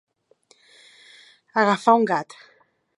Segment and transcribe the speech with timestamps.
[1.65, 2.39] Agafar un gat.